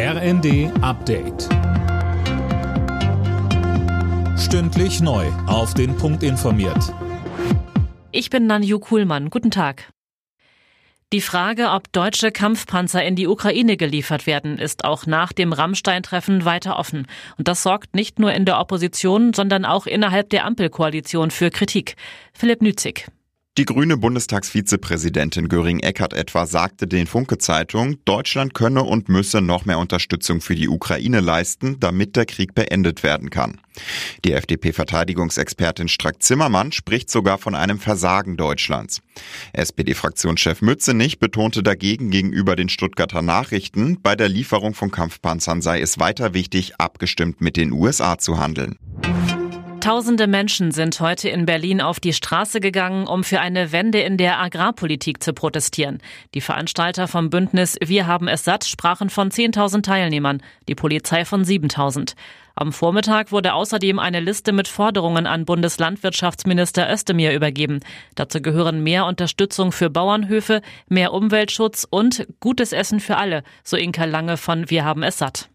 [0.00, 1.48] RND Update.
[4.38, 5.26] Stündlich neu.
[5.48, 6.94] Auf den Punkt informiert.
[8.12, 9.28] Ich bin Nanju Kuhlmann.
[9.28, 9.90] Guten Tag.
[11.12, 16.44] Die Frage, ob deutsche Kampfpanzer in die Ukraine geliefert werden, ist auch nach dem Rammstein-Treffen
[16.44, 17.08] weiter offen.
[17.36, 21.96] Und das sorgt nicht nur in der Opposition, sondern auch innerhalb der Ampelkoalition für Kritik.
[22.32, 23.08] Philipp Nützig.
[23.58, 30.40] Die grüne Bundestagsvizepräsidentin Göring-Eckardt etwa sagte den Funke-Zeitung, Deutschland könne und müsse noch mehr Unterstützung
[30.40, 33.60] für die Ukraine leisten, damit der Krieg beendet werden kann.
[34.24, 39.02] Die FDP-Verteidigungsexpertin Strack-Zimmermann spricht sogar von einem Versagen Deutschlands.
[39.52, 45.98] SPD-Fraktionschef Mützenich betonte dagegen gegenüber den Stuttgarter Nachrichten, bei der Lieferung von Kampfpanzern sei es
[45.98, 48.78] weiter wichtig, abgestimmt mit den USA zu handeln.
[49.80, 54.16] Tausende Menschen sind heute in Berlin auf die Straße gegangen, um für eine Wende in
[54.16, 55.98] der Agrarpolitik zu protestieren.
[56.34, 61.44] Die Veranstalter vom Bündnis Wir haben es satt sprachen von 10.000 Teilnehmern, die Polizei von
[61.44, 62.14] 7.000.
[62.56, 67.78] Am Vormittag wurde außerdem eine Liste mit Forderungen an Bundeslandwirtschaftsminister Özdemir übergeben.
[68.16, 74.06] Dazu gehören mehr Unterstützung für Bauernhöfe, mehr Umweltschutz und gutes Essen für alle, so Inka
[74.06, 75.50] Lange von Wir haben es satt.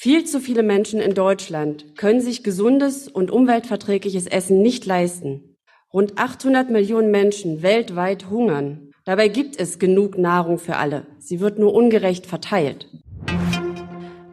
[0.00, 5.56] Viel zu viele Menschen in Deutschland können sich gesundes und umweltverträgliches Essen nicht leisten.
[5.92, 8.92] Rund 800 Millionen Menschen weltweit hungern.
[9.04, 11.08] Dabei gibt es genug Nahrung für alle.
[11.18, 12.86] Sie wird nur ungerecht verteilt.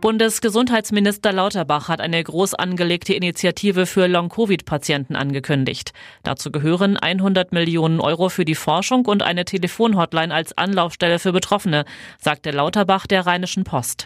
[0.02, 5.93] Bundesgesundheitsminister Lauterbach hat eine groß angelegte Initiative für Long-Covid-Patienten angekündigt.
[6.21, 11.86] Dazu gehören 100 Millionen Euro für die Forschung und eine Telefonhotline als Anlaufstelle für Betroffene,
[12.19, 14.05] sagte Lauterbach der Rheinischen Post.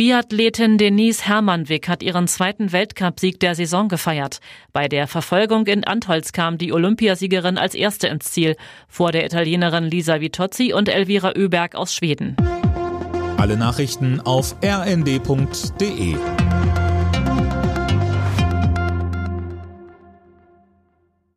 [0.00, 4.40] Biathletin Denise Hermannwick hat ihren zweiten Weltcupsieg der Saison gefeiert.
[4.72, 8.56] Bei der Verfolgung in Antholz kam die Olympiasiegerin als erste ins Ziel,
[8.88, 12.34] vor der Italienerin Lisa Vitozzi und Elvira Öberg aus Schweden.
[13.36, 16.16] Alle Nachrichten auf rnd.de